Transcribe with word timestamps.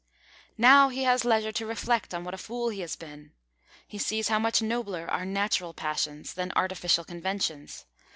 Now 0.57 0.89
he 0.89 1.03
has 1.03 1.25
leisure 1.25 1.51
to 1.51 1.65
reflect 1.67 2.11
on 2.15 2.23
what 2.23 2.33
a 2.33 2.37
fool 2.39 2.69
he 2.69 2.79
has 2.81 2.95
been. 2.95 3.33
He 3.87 3.99
sees 3.99 4.29
how 4.29 4.39
much 4.39 4.59
nobler 4.59 5.07
are 5.07 5.25
natural 5.27 5.75
passions 5.75 6.33
than 6.33 6.51
artificial 6.55 7.03
conventions. 7.03 7.85